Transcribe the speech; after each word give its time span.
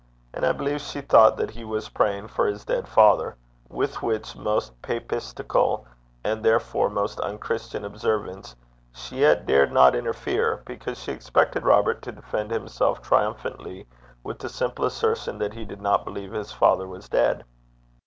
And 0.33 0.43
I 0.43 0.51
believe 0.51 0.81
she 0.81 0.99
thought 1.01 1.37
that 1.37 1.51
he 1.51 1.63
was 1.63 1.89
praying 1.89 2.29
for 2.29 2.47
his 2.47 2.65
dead 2.65 2.87
father; 2.87 3.35
with 3.69 4.01
which 4.01 4.35
most 4.35 4.81
papistical, 4.81 5.85
and, 6.23 6.41
therefore, 6.43 6.89
most 6.89 7.19
unchristian 7.19 7.85
observance, 7.85 8.55
she 8.91 9.19
yet 9.19 9.45
dared 9.45 9.71
not 9.71 9.93
interfere, 9.93 10.63
because 10.65 10.97
she 10.97 11.11
expected 11.11 11.65
Robert 11.65 12.01
to 12.01 12.11
defend 12.11 12.49
himself 12.49 13.03
triumphantly 13.03 13.85
with 14.23 14.39
the 14.39 14.49
simple 14.49 14.85
assertion 14.85 15.37
that 15.37 15.53
he 15.53 15.65
did 15.65 15.83
not 15.83 16.03
believe 16.03 16.31
his 16.31 16.51
father 16.51 16.87
was 16.87 17.07
dead. 17.07 17.45